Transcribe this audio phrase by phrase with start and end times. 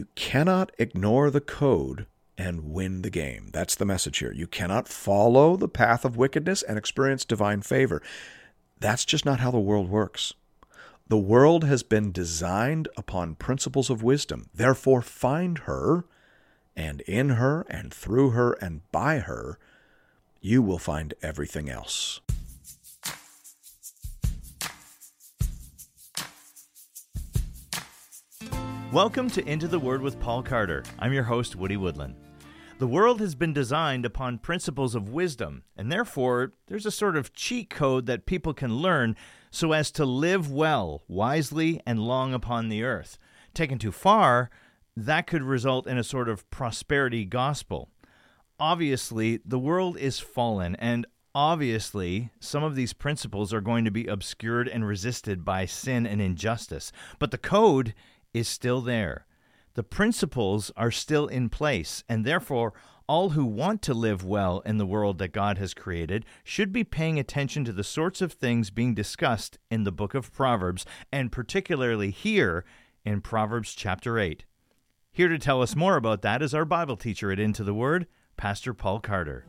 [0.00, 2.06] You cannot ignore the code
[2.38, 3.50] and win the game.
[3.52, 4.32] That's the message here.
[4.32, 8.00] You cannot follow the path of wickedness and experience divine favor.
[8.78, 10.32] That's just not how the world works.
[11.08, 14.48] The world has been designed upon principles of wisdom.
[14.54, 16.06] Therefore, find her,
[16.74, 19.58] and in her, and through her, and by her,
[20.40, 22.22] you will find everything else.
[28.92, 30.82] Welcome to Into the Word with Paul Carter.
[30.98, 32.16] I'm your host, Woody Woodland.
[32.80, 37.32] The world has been designed upon principles of wisdom, and therefore there's a sort of
[37.32, 39.14] cheat code that people can learn
[39.48, 43.16] so as to live well, wisely, and long upon the earth.
[43.54, 44.50] Taken too far,
[44.96, 47.90] that could result in a sort of prosperity gospel.
[48.58, 54.08] Obviously, the world is fallen, and obviously, some of these principles are going to be
[54.08, 56.90] obscured and resisted by sin and injustice.
[57.20, 57.94] But the code
[58.32, 59.26] is still there.
[59.74, 62.72] The principles are still in place, and therefore,
[63.06, 66.84] all who want to live well in the world that God has created should be
[66.84, 71.32] paying attention to the sorts of things being discussed in the book of Proverbs, and
[71.32, 72.64] particularly here
[73.04, 74.44] in Proverbs chapter 8.
[75.12, 78.06] Here to tell us more about that is our Bible teacher at Into the Word,
[78.36, 79.44] Pastor Paul Carter.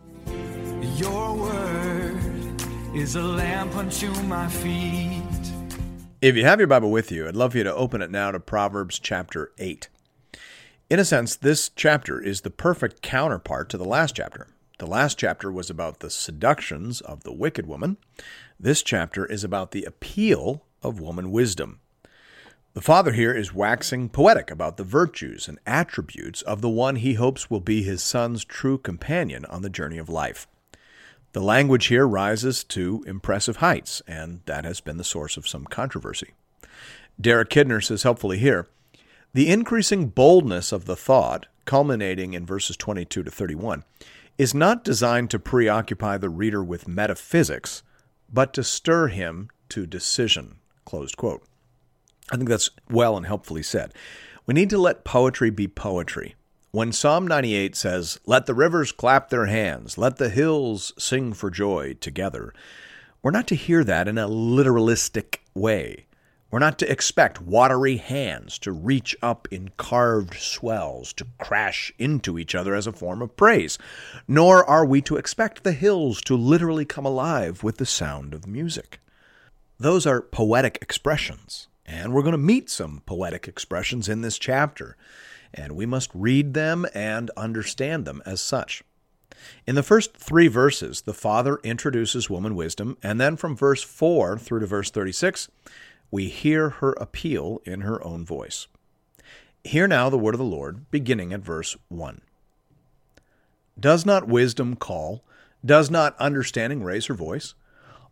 [0.95, 2.63] Your word
[2.95, 5.20] is a lamp unto my feet
[6.22, 8.30] if you have your Bible with you, I'd love for you to open it now
[8.30, 9.89] to Proverbs chapter 8.
[10.88, 14.47] In a sense, this chapter is the perfect counterpart to the last chapter.
[14.78, 17.97] The last chapter was about the seductions of the wicked woman.
[18.59, 21.80] This chapter is about the appeal of woman wisdom.
[22.73, 27.16] The father here is waxing poetic about the virtues and attributes of the one he
[27.16, 30.47] hopes will be his son's true companion on the journey of life.
[31.34, 35.66] The language here rises to impressive heights, and that has been the source of some
[35.66, 36.32] controversy.
[37.20, 38.68] Derek Kidner says helpfully here
[39.34, 43.86] the increasing boldness of the thought, culminating in verses 22 to 31,
[44.38, 47.82] is not designed to preoccupy the reader with metaphysics,
[48.32, 50.56] but to stir him to decision.
[50.84, 51.44] Closed quote.
[52.30, 53.94] I think that's well and helpfully said.
[54.46, 56.36] We need to let poetry be poetry.
[56.74, 61.50] When Psalm 98 says, Let the rivers clap their hands, let the hills sing for
[61.50, 62.54] joy together,
[63.22, 66.06] we're not to hear that in a literalistic way.
[66.50, 72.40] We're not to expect watery hands to reach up in carved swells to crash into
[72.40, 73.78] each other as a form of praise,
[74.26, 78.48] nor are we to expect the hills to literally come alive with the sound of
[78.48, 79.02] music.
[79.78, 84.96] Those are poetic expressions, and we're going to meet some poetic expressions in this chapter
[85.53, 88.84] and we must read them and understand them as such.
[89.66, 94.38] In the first three verses, the Father introduces woman wisdom, and then from verse 4
[94.38, 95.50] through to verse 36,
[96.11, 98.67] we hear her appeal in her own voice.
[99.63, 102.22] Hear now the word of the Lord, beginning at verse 1.
[103.79, 105.23] Does not wisdom call?
[105.66, 107.53] Does not understanding raise her voice?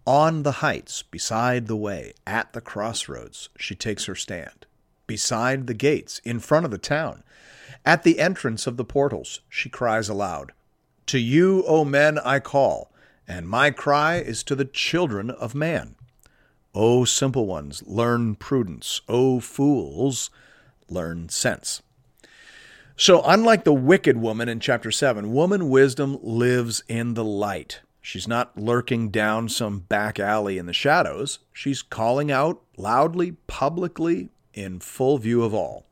[0.05, 4.65] On the heights, beside the way, at the crossroads, she takes her stand
[5.09, 7.23] beside the gates, in front of the town.
[7.83, 10.51] At the entrance of the portals, she cries aloud,
[11.07, 12.93] To you, O men, I call,
[13.27, 15.95] and my cry is to the children of man.
[16.75, 19.01] O simple ones, learn prudence.
[19.09, 20.29] O fools,
[20.87, 21.81] learn sense.
[22.95, 27.81] So, unlike the wicked woman in chapter 7, woman wisdom lives in the light.
[27.99, 31.39] She's not lurking down some back alley in the shadows.
[31.51, 35.85] She's calling out loudly, publicly, in full view of all.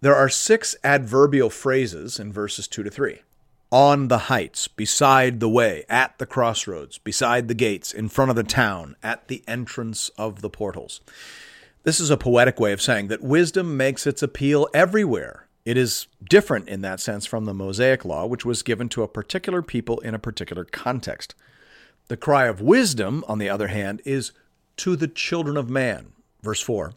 [0.00, 3.20] There are six adverbial phrases in verses 2 to 3
[3.70, 8.36] on the heights, beside the way, at the crossroads, beside the gates, in front of
[8.36, 11.00] the town, at the entrance of the portals.
[11.84, 15.46] This is a poetic way of saying that wisdom makes its appeal everywhere.
[15.64, 19.08] It is different in that sense from the Mosaic law, which was given to a
[19.08, 21.34] particular people in a particular context.
[22.08, 24.32] The cry of wisdom, on the other hand, is
[24.78, 26.12] to the children of man.
[26.42, 26.94] Verse 4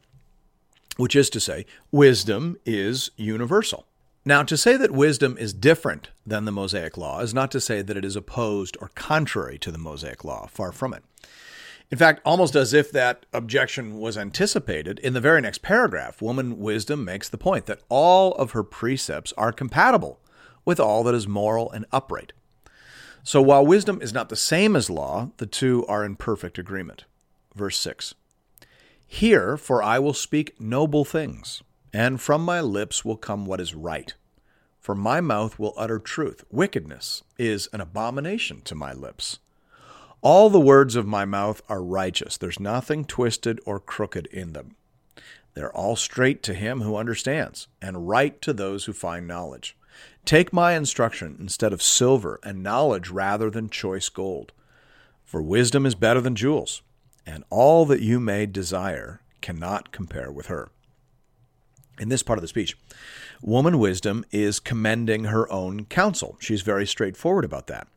[0.97, 3.87] which is to say, wisdom is universal.
[4.25, 7.81] Now, to say that wisdom is different than the Mosaic Law is not to say
[7.81, 11.03] that it is opposed or contrary to the Mosaic Law, far from it.
[11.91, 16.57] In fact, almost as if that objection was anticipated, in the very next paragraph, woman
[16.57, 20.19] wisdom makes the point that all of her precepts are compatible
[20.63, 22.31] with all that is moral and upright.
[23.23, 27.05] So while wisdom is not the same as law, the two are in perfect agreement.
[27.55, 28.15] Verse 6
[29.13, 31.61] Hear, for I will speak noble things,
[31.93, 34.11] and from my lips will come what is right.
[34.79, 36.43] For my mouth will utter truth.
[36.49, 39.37] Wickedness is an abomination to my lips.
[40.23, 42.37] All the words of my mouth are righteous.
[42.37, 44.77] There's nothing twisted or crooked in them.
[45.53, 49.77] They're all straight to him who understands, and right to those who find knowledge.
[50.25, 54.53] Take my instruction instead of silver, and knowledge rather than choice gold.
[55.23, 56.81] For wisdom is better than jewels,
[57.25, 60.69] and all that you may desire cannot compare with her.
[61.99, 62.75] In this part of the speech,
[63.41, 66.37] woman wisdom is commending her own counsel.
[66.39, 67.87] She's very straightforward about that.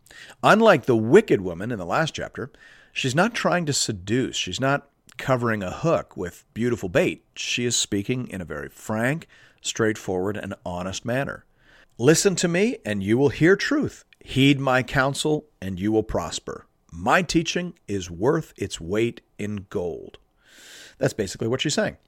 [0.42, 2.50] Unlike the wicked woman in the last chapter,
[2.92, 4.36] she's not trying to seduce.
[4.36, 7.24] She's not covering a hook with beautiful bait.
[7.34, 9.28] She is speaking in a very frank,
[9.62, 11.44] straightforward, and honest manner.
[11.98, 14.04] Listen to me, and you will hear truth.
[14.20, 16.66] Heed my counsel, and you will prosper.
[16.98, 20.16] My teaching is worth its weight in gold.
[20.96, 21.98] That's basically what she's saying.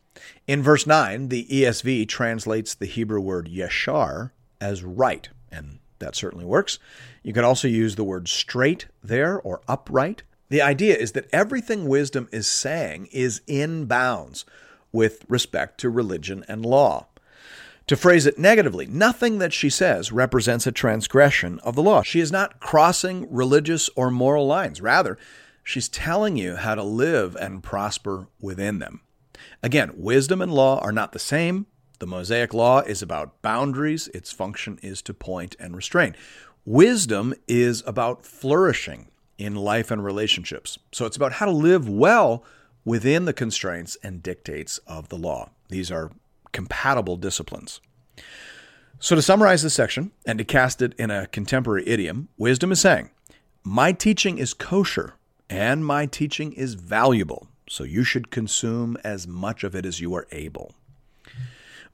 [0.46, 4.30] In verse 9, the ESV translates the Hebrew word yeshar
[4.62, 6.78] as right, and that certainly works.
[7.22, 10.22] You can also use the word straight there or upright.
[10.48, 14.46] The idea is that everything wisdom is saying is in bounds
[14.90, 17.08] with respect to religion and law.
[17.88, 22.02] To phrase it negatively, nothing that she says represents a transgression of the law.
[22.02, 24.82] She is not crossing religious or moral lines.
[24.82, 25.16] Rather,
[25.64, 29.00] she's telling you how to live and prosper within them.
[29.62, 31.64] Again, wisdom and law are not the same.
[31.98, 36.14] The Mosaic law is about boundaries, its function is to point and restrain.
[36.66, 39.08] Wisdom is about flourishing
[39.38, 40.78] in life and relationships.
[40.92, 42.44] So it's about how to live well
[42.84, 45.48] within the constraints and dictates of the law.
[45.70, 46.10] These are
[46.52, 47.80] compatible disciplines.
[49.00, 52.80] So, to summarize this section and to cast it in a contemporary idiom, wisdom is
[52.80, 53.10] saying,
[53.62, 55.14] My teaching is kosher
[55.48, 60.14] and my teaching is valuable, so you should consume as much of it as you
[60.14, 60.74] are able.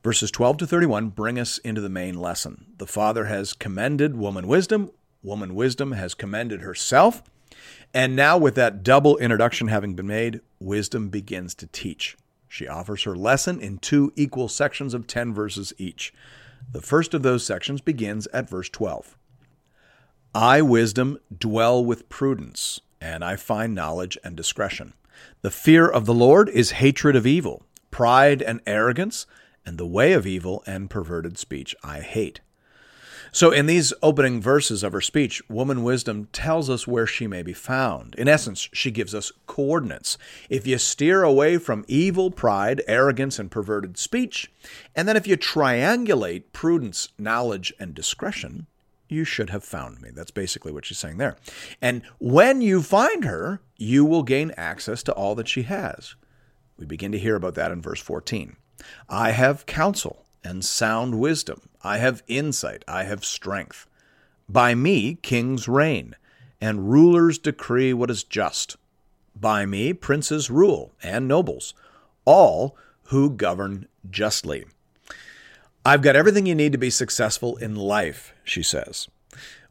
[0.03, 2.67] Verses 12 to 31 bring us into the main lesson.
[2.79, 4.91] The Father has commended woman wisdom,
[5.23, 7.23] woman wisdom has commended herself,
[7.93, 12.17] and now, with that double introduction having been made, wisdom begins to teach.
[12.55, 16.15] She offers her lesson in two equal sections of 10 verses each.
[16.71, 19.19] The first of those sections begins at verse 12.
[20.37, 24.93] I, wisdom, dwell with prudence, and I find knowledge and discretion.
[25.43, 29.27] The fear of the Lord is hatred of evil, pride and arrogance,
[29.67, 32.41] and the way of evil and perverted speech I hate.
[33.35, 37.43] So, in these opening verses of her speech, woman wisdom tells us where she may
[37.43, 38.15] be found.
[38.15, 40.17] In essence, she gives us coordinates.
[40.49, 44.53] If you steer away from evil, pride, arrogance, and perverted speech,
[44.95, 48.69] and then if you triangulate prudence, knowledge, and discretion,
[49.09, 50.11] you should have found me.
[50.15, 51.37] That's basically what she's saying there.
[51.83, 56.15] And when you find her, you will gain access to all that she has.
[56.79, 58.55] We begin to hear about that in verse 14.
[59.09, 61.63] I have counsel and sound wisdom.
[61.85, 62.83] I have insight.
[62.89, 63.87] I have strength.
[64.49, 66.17] By me, kings reign,
[66.61, 68.77] and rulers decree what is just.
[69.37, 71.75] By me, princes rule, and nobles,
[72.25, 74.65] all who govern justly.
[75.85, 79.09] I've got everything you need to be successful in life, she says.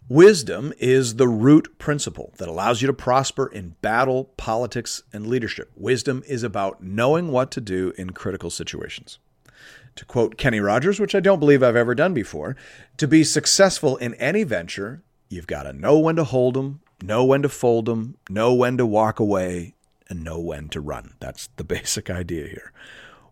[0.10, 5.72] Wisdom is the root principle that allows you to prosper in battle, politics, and leadership.
[5.76, 9.18] Wisdom is about knowing what to do in critical situations.
[9.96, 12.56] To quote Kenny Rogers, which I don't believe I've ever done before,
[12.98, 17.24] to be successful in any venture, you've got to know when to hold them, know
[17.24, 19.76] when to fold them, know when to walk away,
[20.10, 21.14] and know when to run.
[21.20, 22.72] That's the basic idea here.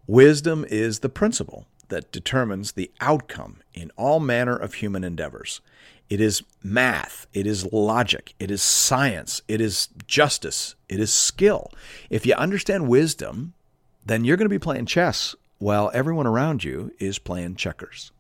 [0.07, 5.61] Wisdom is the principle that determines the outcome in all manner of human endeavors.
[6.09, 11.71] It is math, it is logic, it is science, it is justice, it is skill.
[12.09, 13.53] If you understand wisdom,
[14.05, 18.11] then you're going to be playing chess while everyone around you is playing checkers.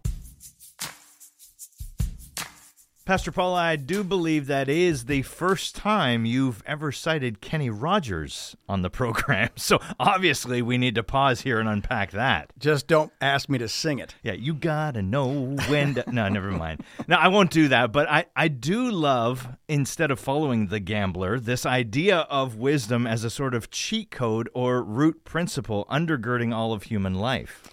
[3.03, 8.55] Pastor Paul, I do believe that is the first time you've ever cited Kenny Rogers
[8.69, 9.49] on the program.
[9.55, 12.53] So obviously, we need to pause here and unpack that.
[12.59, 14.13] Just don't ask me to sing it.
[14.21, 16.03] Yeah, you gotta know when to.
[16.11, 16.83] no, never mind.
[17.07, 17.91] No, I won't do that.
[17.91, 23.23] But I, I do love, instead of following the gambler, this idea of wisdom as
[23.23, 27.67] a sort of cheat code or root principle undergirding all of human life.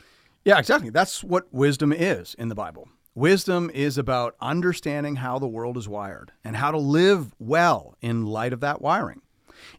[0.46, 0.88] Yeah, exactly.
[0.88, 2.88] That's what wisdom is in the Bible.
[3.18, 8.24] Wisdom is about understanding how the world is wired and how to live well in
[8.24, 9.22] light of that wiring.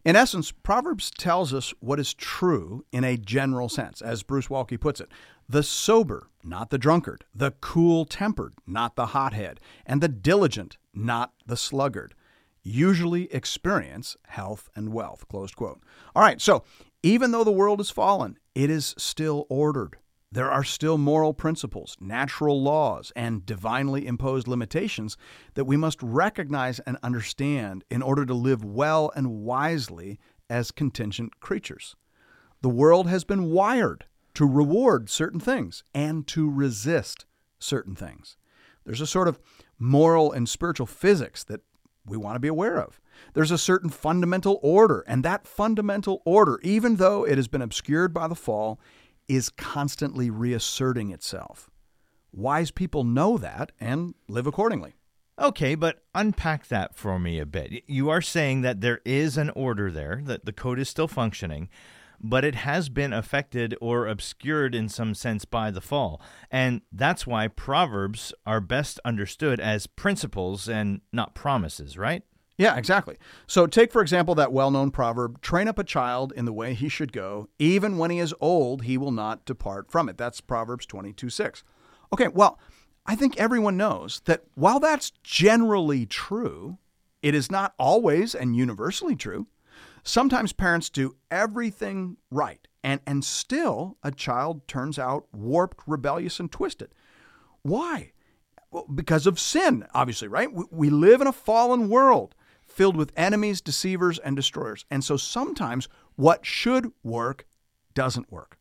[0.04, 4.78] In essence, Proverbs tells us what is true in a general sense, as Bruce Waltke
[4.78, 5.10] puts it
[5.48, 11.32] the sober, not the drunkard, the cool tempered, not the hothead, and the diligent, not
[11.46, 12.12] the sluggard,
[12.62, 15.26] usually experience health and wealth.
[15.28, 15.80] Closed quote.
[16.14, 16.62] All right, so
[17.02, 19.96] even though the world has fallen, it is still ordered.
[20.32, 25.16] There are still moral principles, natural laws, and divinely imposed limitations
[25.54, 31.40] that we must recognize and understand in order to live well and wisely as contingent
[31.40, 31.96] creatures.
[32.62, 37.26] The world has been wired to reward certain things and to resist
[37.58, 38.36] certain things.
[38.84, 39.40] There's a sort of
[39.80, 41.62] moral and spiritual physics that
[42.06, 43.00] we want to be aware of.
[43.34, 48.14] There's a certain fundamental order, and that fundamental order, even though it has been obscured
[48.14, 48.80] by the fall,
[49.30, 51.70] is constantly reasserting itself.
[52.32, 54.94] Wise people know that and live accordingly.
[55.38, 57.84] Okay, but unpack that for me a bit.
[57.86, 61.68] You are saying that there is an order there, that the code is still functioning,
[62.20, 66.20] but it has been affected or obscured in some sense by the fall.
[66.50, 72.24] And that's why Proverbs are best understood as principles and not promises, right?
[72.60, 73.16] Yeah, exactly.
[73.46, 76.74] So take, for example, that well known proverb train up a child in the way
[76.74, 77.48] he should go.
[77.58, 80.18] Even when he is old, he will not depart from it.
[80.18, 81.64] That's Proverbs 22 6.
[82.12, 82.58] Okay, well,
[83.06, 86.76] I think everyone knows that while that's generally true,
[87.22, 89.46] it is not always and universally true.
[90.02, 96.52] Sometimes parents do everything right, and, and still a child turns out warped, rebellious, and
[96.52, 96.90] twisted.
[97.62, 98.12] Why?
[98.70, 100.52] Well, because of sin, obviously, right?
[100.52, 102.34] We, we live in a fallen world
[102.80, 104.86] filled with enemies, deceivers, and destroyers.
[104.90, 107.44] And so sometimes what should work
[107.92, 108.56] doesn't work.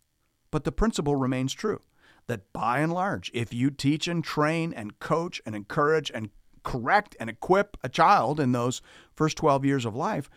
[0.51, 1.83] But the principle remains true
[2.27, 6.31] that by and large, if you teach and train and coach and encourage and
[6.63, 8.81] correct and equip a child in those
[9.15, 10.29] first 12 years of life,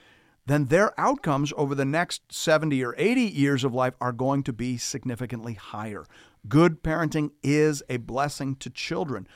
[0.47, 4.53] then their outcomes over the next 70 or 80 years of life are going to
[4.53, 6.05] be significantly higher.
[6.49, 9.27] Good parenting is a blessing to children,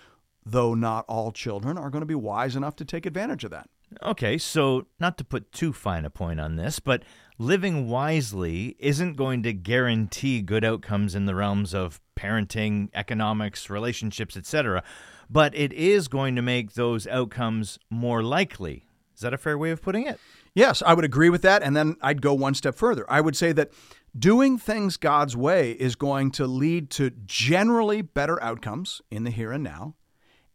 [0.45, 3.69] though not all children are going to be wise enough to take advantage of that.
[4.03, 7.05] Okay, so not to put too fine a point on this, but
[7.39, 14.37] living wisely isn't going to guarantee good outcomes in the realms of parenting, economics, relationships,
[14.37, 14.83] etc.,
[15.29, 18.85] but it is going to make those outcomes more likely.
[19.15, 20.21] Is that a fair way of putting it?
[20.55, 21.63] Yes, I would agree with that.
[21.63, 23.05] And then I'd go one step further.
[23.11, 23.73] I would say that
[24.17, 29.53] doing things God's way is going to lead to generally better outcomes in the here
[29.53, 29.95] and now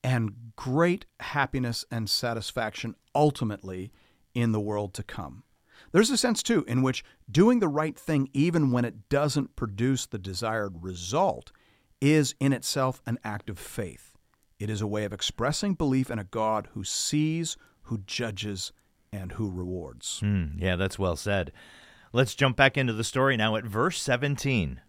[0.04, 3.92] and great happiness and satisfaction ultimately
[4.34, 5.44] in the world to come.
[5.92, 10.06] There's a sense, too, in which doing the right thing, even when it doesn't produce
[10.06, 11.52] the desired result,
[12.00, 14.12] is in itself an act of faith.
[14.60, 18.72] It is a way of expressing belief in a God who sees, who judges,
[19.12, 20.22] and who rewards.
[20.24, 21.52] Mm, yeah, that's well said.
[22.14, 24.82] Let's jump back into the story now at verse 17.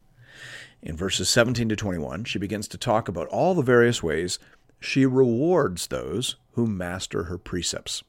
[0.83, 4.39] In verses 17 to 21, she begins to talk about all the various ways
[4.83, 8.03] she rewards those who master her precepts.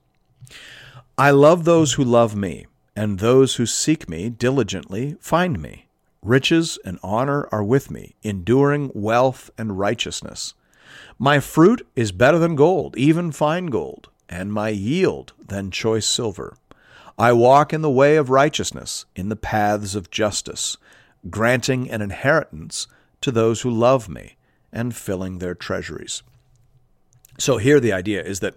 [1.18, 2.66] I love those who love me,
[2.96, 5.88] and those who seek me diligently find me.
[6.22, 10.54] Riches and honor are with me, enduring wealth and righteousness.
[11.20, 16.58] My fruit is better than gold, even fine gold, and my yield than choice silver.
[17.18, 20.78] I walk in the way of righteousness, in the paths of justice,
[21.30, 22.88] granting an inheritance
[23.22, 24.36] to those who love me,
[24.72, 26.24] and filling their treasuries.
[27.38, 28.56] So here the idea is that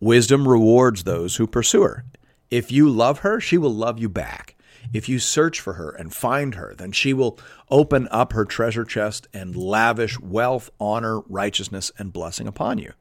[0.00, 2.04] wisdom rewards those who pursue her.
[2.50, 4.54] If you love her, she will love you back.
[4.92, 7.38] If you search for her and find her, then she will
[7.70, 12.92] open up her treasure chest and lavish wealth, honor, righteousness, and blessing upon you.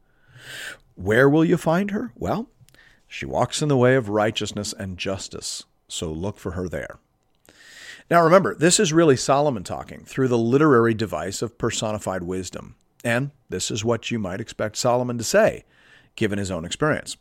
[0.96, 2.12] Where will you find her?
[2.16, 2.50] Well,
[3.08, 7.00] she walks in the way of righteousness and justice, so look for her there.
[8.10, 12.76] Now remember, this is really Solomon talking through the literary device of personified wisdom.
[13.04, 15.66] And this is what you might expect Solomon to say,
[16.16, 17.18] given his own experience.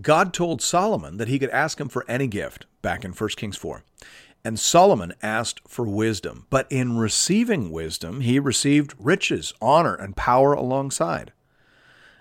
[0.00, 3.56] God told Solomon that he could ask him for any gift back in 1 Kings
[3.56, 3.82] 4.
[4.44, 10.52] And Solomon asked for wisdom, but in receiving wisdom, he received riches, honor, and power
[10.52, 11.32] alongside.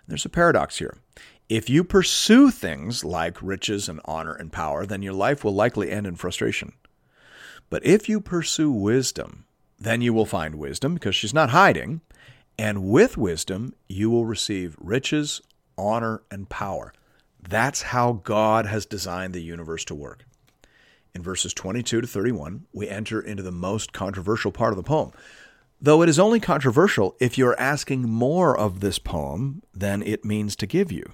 [0.08, 0.98] There's a paradox here.
[1.50, 5.92] If you pursue things like riches and honor and power, then your life will likely
[5.92, 6.74] end in frustration.
[7.70, 9.46] But if you pursue wisdom,
[9.80, 12.02] then you will find wisdom because she's not hiding,
[12.58, 15.42] and with wisdom, you will receive riches,
[15.78, 16.94] honor, and power.
[17.48, 20.26] That's how God has designed the universe to work.
[21.14, 25.12] In verses 22 to 31, we enter into the most controversial part of the poem.
[25.80, 30.56] Though it is only controversial if you're asking more of this poem than it means
[30.58, 31.14] to give you.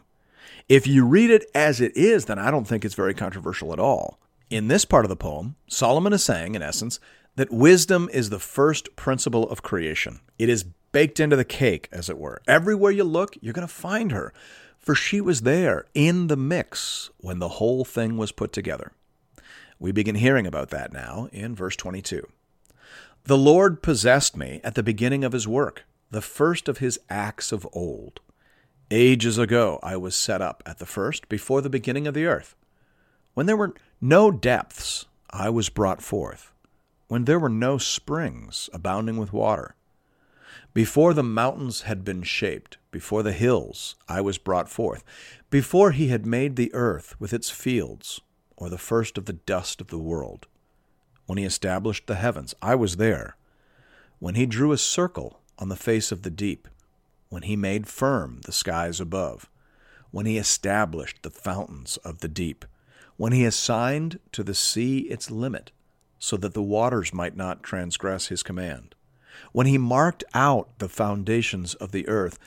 [0.69, 3.79] If you read it as it is, then I don't think it's very controversial at
[3.79, 4.19] all.
[4.49, 6.99] In this part of the poem, Solomon is saying, in essence,
[7.35, 10.21] that wisdom is the first principle of creation.
[10.37, 12.41] It is baked into the cake, as it were.
[12.47, 14.33] Everywhere you look, you're going to find her,
[14.79, 18.93] for she was there in the mix when the whole thing was put together.
[19.77, 22.25] We begin hearing about that now in verse 22.
[23.25, 27.51] The Lord possessed me at the beginning of his work, the first of his acts
[27.51, 28.21] of old.
[28.89, 32.55] Ages ago I was set up at the first, before the beginning of the earth.
[33.33, 36.53] When there were no depths, I was brought forth
[37.13, 39.75] when there were no springs abounding with water.
[40.73, 45.03] Before the mountains had been shaped, before the hills I was brought forth,
[45.51, 48.21] before he had made the earth with its fields,
[48.57, 50.47] or the first of the dust of the world.
[51.27, 53.37] When he established the heavens, I was there.
[54.17, 56.67] When he drew a circle on the face of the deep,
[57.29, 59.49] when he made firm the skies above,
[60.09, 62.65] when he established the fountains of the deep,
[63.15, 65.71] when he assigned to the sea its limit,
[66.17, 68.95] so that the waters might not transgress his command,
[69.51, 72.37] when he marked out the foundations of the earth,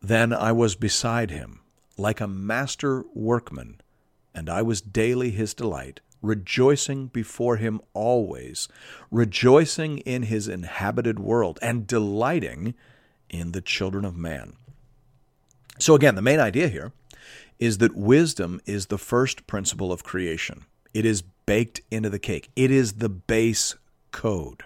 [0.00, 1.60] then I was beside him,
[1.96, 3.80] like a master workman,
[4.34, 8.68] and I was daily his delight, rejoicing before him always,
[9.10, 12.74] rejoicing in his inhabited world, and delighting
[13.28, 14.54] in the children of man.
[15.78, 16.92] So, again, the main idea here
[17.58, 20.64] is that wisdom is the first principle of creation.
[20.92, 23.76] It is baked into the cake, it is the base
[24.10, 24.64] code.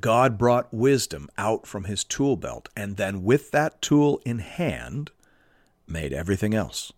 [0.00, 5.10] God brought wisdom out from his tool belt, and then with that tool in hand,
[5.86, 6.92] made everything else.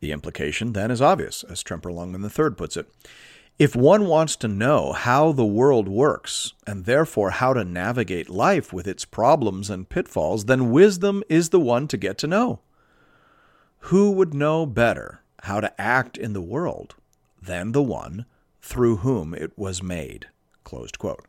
[0.00, 2.90] The implication then is obvious, as Tremper Longman III puts it.
[3.58, 8.72] If one wants to know how the world works, and therefore how to navigate life
[8.72, 12.60] with its problems and pitfalls, then wisdom is the one to get to know.
[13.84, 16.94] Who would know better how to act in the world
[17.40, 18.24] than the one
[18.62, 20.28] through whom it was made?
[20.64, 21.26] Closed quote.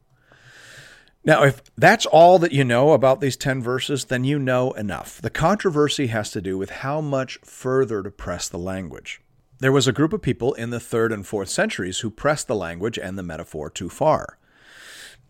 [1.24, 5.22] Now, if that's all that you know about these 10 verses, then you know enough.
[5.22, 9.22] The controversy has to do with how much further to press the language.
[9.60, 12.56] There was a group of people in the third and fourth centuries who pressed the
[12.56, 14.40] language and the metaphor too far.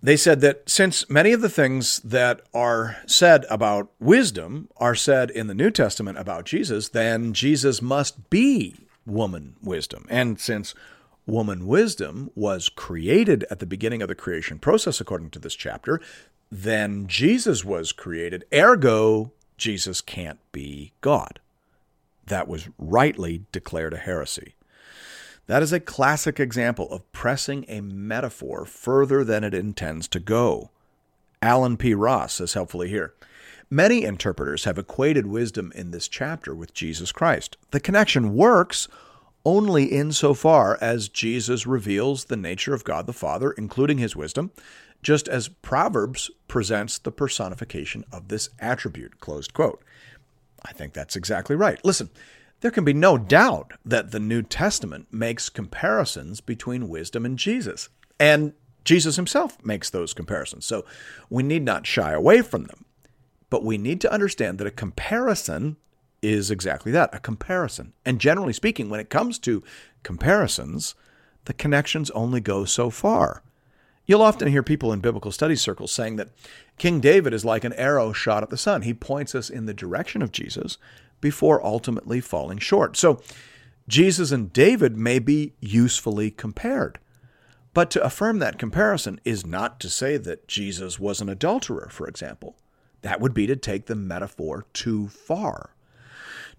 [0.01, 5.29] They said that since many of the things that are said about wisdom are said
[5.29, 10.05] in the New Testament about Jesus, then Jesus must be woman wisdom.
[10.09, 10.73] And since
[11.25, 16.01] woman wisdom was created at the beginning of the creation process, according to this chapter,
[16.51, 18.45] then Jesus was created.
[18.53, 21.39] Ergo, Jesus can't be God.
[22.25, 24.55] That was rightly declared a heresy.
[25.47, 30.69] That is a classic example of pressing a metaphor further than it intends to go.
[31.41, 31.93] Allen P.
[31.93, 33.13] Ross says helpfully here.
[33.69, 37.57] Many interpreters have equated wisdom in this chapter with Jesus Christ.
[37.71, 38.87] The connection works
[39.45, 44.51] only insofar as Jesus reveals the nature of God the Father, including his wisdom,
[45.01, 49.19] just as Proverbs presents the personification of this attribute.
[49.19, 49.83] Closed quote.
[50.63, 51.83] I think that's exactly right.
[51.83, 52.09] Listen,
[52.61, 57.89] there can be no doubt that the New Testament makes comparisons between wisdom and Jesus.
[58.19, 58.53] And
[58.85, 60.65] Jesus himself makes those comparisons.
[60.65, 60.85] So
[61.29, 62.85] we need not shy away from them.
[63.49, 65.77] But we need to understand that a comparison
[66.21, 67.93] is exactly that a comparison.
[68.05, 69.63] And generally speaking, when it comes to
[70.03, 70.95] comparisons,
[71.45, 73.43] the connections only go so far.
[74.05, 76.29] You'll often hear people in biblical study circles saying that
[76.77, 78.81] King David is like an arrow shot at the sun.
[78.81, 80.77] He points us in the direction of Jesus
[81.21, 82.97] before ultimately falling short.
[82.97, 83.21] So,
[83.87, 86.99] Jesus and David may be usefully compared.
[87.73, 92.07] But to affirm that comparison is not to say that Jesus was an adulterer, for
[92.07, 92.57] example.
[93.01, 95.71] That would be to take the metaphor too far.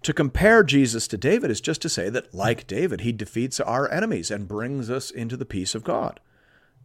[0.03, 3.89] To compare Jesus to David is just to say that, like David, he defeats our
[3.89, 6.19] enemies and brings us into the peace of God.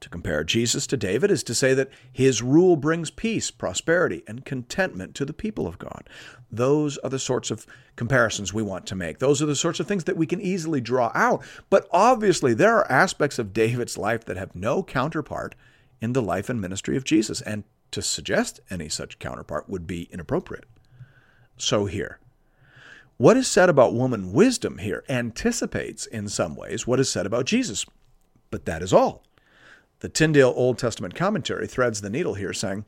[0.00, 4.44] To compare Jesus to David is to say that his rule brings peace, prosperity, and
[4.44, 6.08] contentment to the people of God.
[6.52, 9.18] Those are the sorts of comparisons we want to make.
[9.18, 11.42] Those are the sorts of things that we can easily draw out.
[11.68, 15.56] But obviously, there are aspects of David's life that have no counterpart
[16.00, 20.08] in the life and ministry of Jesus, and to suggest any such counterpart would be
[20.12, 20.66] inappropriate.
[21.56, 22.20] So, here,
[23.18, 27.46] what is said about woman wisdom here anticipates in some ways what is said about
[27.46, 27.84] Jesus,
[28.50, 29.24] but that is all.
[30.00, 32.84] The Tyndale Old Testament commentary threads the needle here, saying,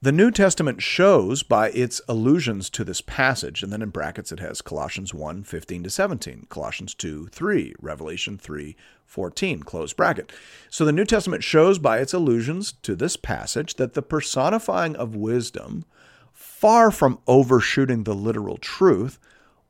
[0.00, 4.38] The New Testament shows by its allusions to this passage, and then in brackets it
[4.38, 10.32] has Colossians 1 15 to 17, Colossians 2 3, Revelation 3 14, close bracket.
[10.70, 15.16] So the New Testament shows by its allusions to this passage that the personifying of
[15.16, 15.84] wisdom,
[16.32, 19.18] far from overshooting the literal truth,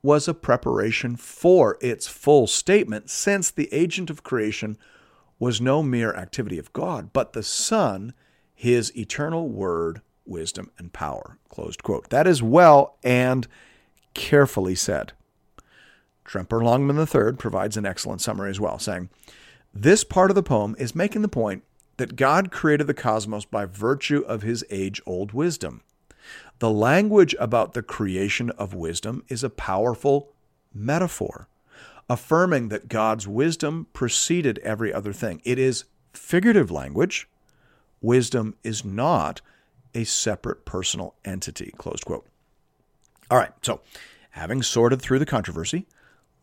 [0.05, 4.77] was a preparation for its full statement, since the agent of creation
[5.39, 8.13] was no mere activity of God, but the Son,
[8.53, 11.39] his eternal word, wisdom, and power.
[11.49, 12.09] Closed quote.
[12.11, 13.47] That is well and
[14.13, 15.13] carefully said.
[16.23, 19.09] Tremper Longman III provides an excellent summary as well, saying,
[19.73, 21.63] This part of the poem is making the point
[21.97, 25.81] that God created the cosmos by virtue of his age old wisdom.
[26.59, 30.33] The language about the creation of wisdom is a powerful
[30.73, 31.47] metaphor,
[32.09, 35.41] affirming that God's wisdom preceded every other thing.
[35.43, 37.27] It is figurative language,
[38.05, 39.41] Wisdom is not
[39.95, 41.73] a separate personal entity.
[41.77, 42.27] Closed quote.
[43.31, 43.81] All right, so
[44.31, 45.87] having sorted through the controversy,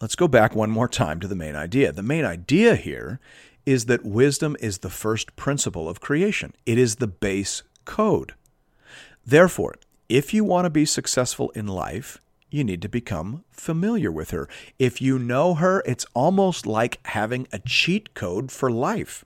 [0.00, 1.92] let's go back one more time to the main idea.
[1.92, 3.20] The main idea here
[3.64, 8.34] is that wisdom is the first principle of creation, it is the base code.
[9.24, 9.76] Therefore,
[10.08, 14.48] if you want to be successful in life, you need to become familiar with her.
[14.78, 19.24] If you know her, it's almost like having a cheat code for life.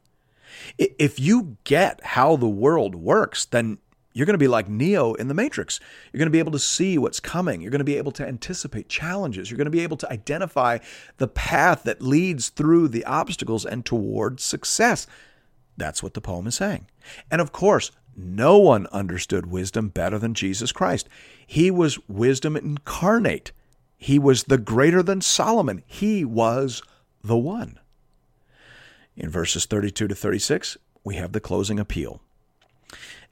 [0.79, 3.79] If you get how the world works, then
[4.13, 5.79] you're going to be like Neo in the Matrix.
[6.11, 7.61] You're going to be able to see what's coming.
[7.61, 9.51] You're going to be able to anticipate challenges.
[9.51, 10.79] You're going to be able to identify
[11.19, 15.07] the path that leads through the obstacles and towards success.
[15.77, 16.87] That's what the poem is saying.
[17.31, 21.09] And of course, no one understood wisdom better than Jesus Christ.
[21.47, 23.53] He was wisdom incarnate.
[23.97, 25.83] He was the greater than Solomon.
[25.87, 26.83] He was
[27.23, 27.79] the one.
[29.17, 32.21] In verses 32 to 36, we have the closing appeal.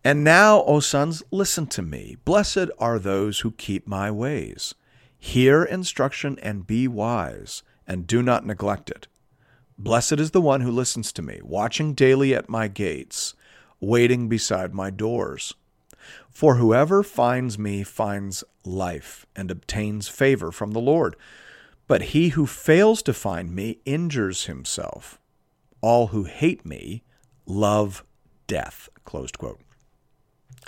[0.03, 2.17] And now, O sons, listen to me.
[2.25, 4.75] Blessed are those who keep my ways.
[5.19, 9.07] Hear instruction and be wise, and do not neglect it.
[9.79, 13.35] Blessed is the one who listens to me, watching daily at my gates,
[13.87, 15.55] waiting beside my doors.
[16.31, 21.17] For whoever finds me finds life and obtains favor from the Lord.
[21.87, 25.19] But he who fails to find me injures himself.
[25.81, 27.03] All who hate me
[27.47, 28.05] love
[28.47, 28.89] death.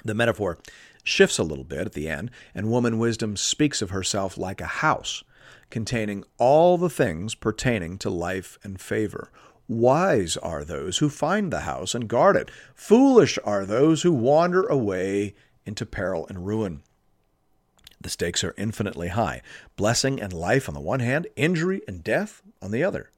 [0.05, 0.59] The metaphor
[1.03, 4.67] shifts a little bit at the end, and woman wisdom speaks of herself like a
[4.67, 5.25] house
[5.71, 9.31] containing all the things pertaining to life and favor.
[9.69, 12.51] Wise are those who find the house and guard it.
[12.75, 16.83] Foolish are those who wander away into peril and ruin.
[18.01, 19.43] The stakes are infinitely high
[19.75, 23.11] blessing and life on the one hand, injury and death on the other.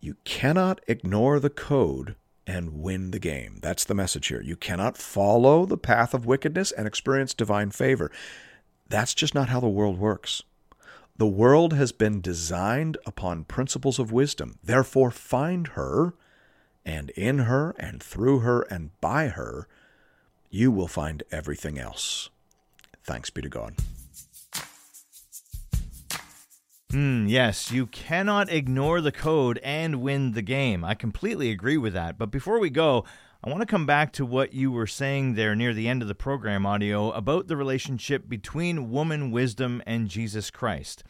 [0.00, 2.14] You cannot ignore the code
[2.46, 3.58] and win the game.
[3.62, 4.40] That's the message here.
[4.40, 8.10] You cannot follow the path of wickedness and experience divine favor.
[8.88, 10.42] That's just not how the world works.
[11.18, 14.60] The world has been designed upon principles of wisdom.
[14.62, 16.14] Therefore, find her,
[16.86, 19.66] and in her, and through her, and by her,
[20.48, 22.30] you will find everything else.
[23.02, 23.74] Thanks be to God.
[26.92, 30.84] Mm, yes, you cannot ignore the code and win the game.
[30.84, 32.16] I completely agree with that.
[32.16, 33.04] But before we go,
[33.44, 36.08] I want to come back to what you were saying there near the end of
[36.08, 41.04] the program audio about the relationship between woman wisdom and Jesus Christ.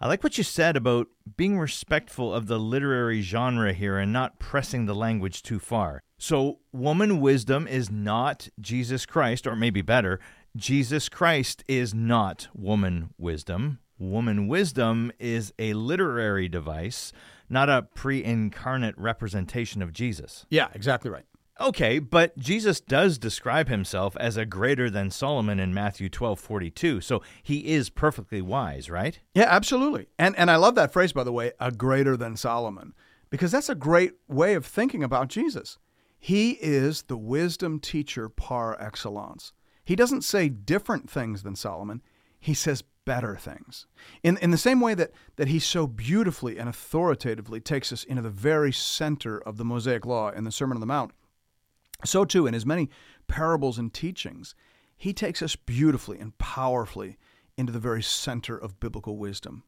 [0.00, 4.38] I like what you said about being respectful of the literary genre here and not
[4.38, 6.02] pressing the language too far.
[6.16, 10.18] So, woman wisdom is not Jesus Christ, or maybe better,
[10.56, 13.80] Jesus Christ is not woman wisdom.
[13.98, 17.12] Woman wisdom is a literary device,
[17.50, 20.46] not a pre incarnate representation of Jesus.
[20.48, 21.26] Yeah, exactly right.
[21.58, 27.00] Okay, but Jesus does describe himself as a greater than Solomon in Matthew 12 42.
[27.00, 29.18] So he is perfectly wise, right?
[29.34, 30.08] Yeah, absolutely.
[30.18, 32.94] And, and I love that phrase, by the way, a greater than Solomon,
[33.30, 35.78] because that's a great way of thinking about Jesus.
[36.18, 39.52] He is the wisdom teacher par excellence.
[39.82, 42.02] He doesn't say different things than Solomon,
[42.38, 43.86] he says better things.
[44.22, 48.20] In, in the same way that, that he so beautifully and authoritatively takes us into
[48.20, 51.12] the very center of the Mosaic Law in the Sermon on the Mount,
[52.04, 52.90] so too in his many
[53.28, 54.54] parables and teachings,
[54.96, 57.18] he takes us beautifully and powerfully
[57.56, 59.62] into the very center of biblical wisdom.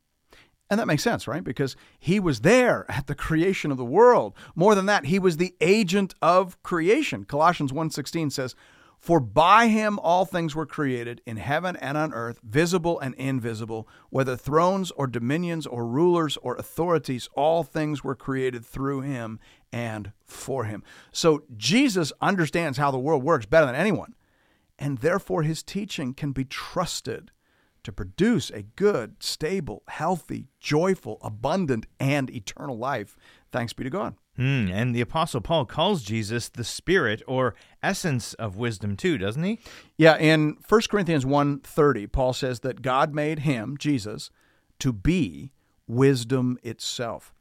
[0.70, 1.42] And that makes sense, right?
[1.42, 4.34] Because he was there at the creation of the world.
[4.54, 7.24] More than that, he was the agent of creation.
[7.24, 8.54] Colossians 1:16 says,
[9.00, 13.88] for by him all things were created, in heaven and on earth, visible and invisible,
[14.10, 19.38] whether thrones or dominions or rulers or authorities, all things were created through him
[19.72, 20.82] and for him.
[21.12, 24.14] So Jesus understands how the world works better than anyone,
[24.78, 27.30] and therefore his teaching can be trusted
[27.84, 33.16] to produce a good, stable, healthy, joyful, abundant, and eternal life.
[33.52, 34.14] Thanks be to God.
[34.38, 39.42] Hmm, and the Apostle Paul calls Jesus the spirit or essence of wisdom too, doesn't
[39.42, 39.58] he?
[39.96, 44.30] Yeah, in 1 Corinthians 1:30, Paul says that God made him, Jesus,
[44.78, 45.50] to be
[45.88, 47.34] wisdom itself.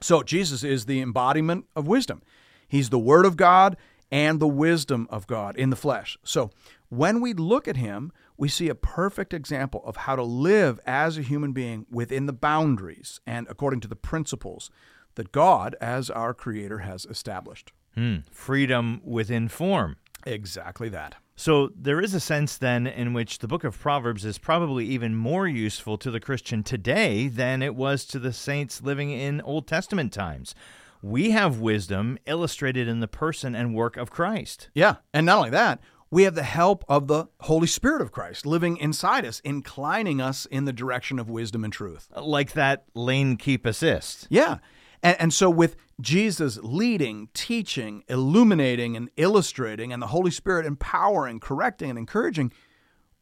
[0.00, 2.22] So Jesus is the embodiment of wisdom.
[2.68, 3.76] He's the word of God
[4.12, 6.16] and the wisdom of God in the flesh.
[6.22, 6.50] So
[6.90, 11.18] when we look at him, we see a perfect example of how to live as
[11.18, 14.70] a human being within the boundaries and according to the principles
[15.16, 17.72] that God, as our Creator, has established.
[17.94, 18.18] Hmm.
[18.30, 19.96] Freedom within form.
[20.26, 21.16] Exactly that.
[21.36, 25.14] So there is a sense then in which the book of Proverbs is probably even
[25.16, 29.66] more useful to the Christian today than it was to the saints living in Old
[29.66, 30.54] Testament times.
[31.02, 34.70] we have wisdom illustrated in the person and work of Christ.
[34.74, 34.96] Yeah.
[35.12, 38.78] And not only that, we have the help of the Holy Spirit of Christ living
[38.78, 42.08] inside us, inclining us in the direction of wisdom and truth.
[42.16, 44.26] Like that lane keep assist.
[44.30, 44.58] Yeah.
[45.04, 51.38] And, and so, with Jesus leading, teaching, illuminating, and illustrating, and the Holy Spirit empowering,
[51.38, 52.50] correcting, and encouraging,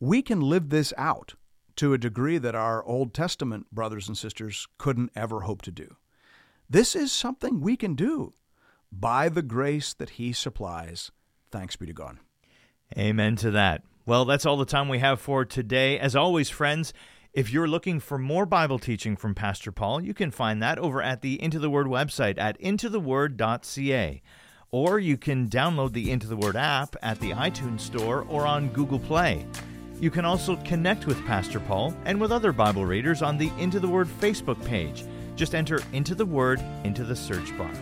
[0.01, 1.35] we can live this out
[1.77, 5.97] to a degree that our Old Testament brothers and sisters couldn't ever hope to do.
[6.71, 8.33] This is something we can do
[8.90, 11.11] by the grace that He supplies.
[11.51, 12.18] Thanks be to God.
[12.97, 13.83] Amen to that.
[14.07, 15.99] Well, that's all the time we have for today.
[15.99, 16.92] As always, friends,
[17.33, 21.01] if you're looking for more Bible teaching from Pastor Paul, you can find that over
[21.01, 24.23] at the Into the Word website at intotheword.ca.
[24.71, 28.68] Or you can download the Into the Word app at the iTunes Store or on
[28.68, 29.47] Google Play.
[29.99, 33.81] You can also connect with Pastor Paul and with other Bible readers on the Into
[33.81, 35.05] the Word Facebook page.
[35.35, 37.73] Just enter Into the Word into the search bar.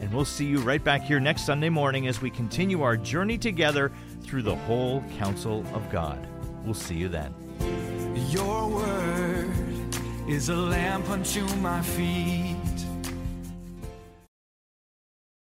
[0.00, 3.38] And we'll see you right back here next Sunday morning as we continue our journey
[3.38, 6.26] together through the whole counsel of God.
[6.64, 7.34] We'll see you then.
[8.14, 9.50] Your word
[10.28, 12.49] is a lamp unto my feet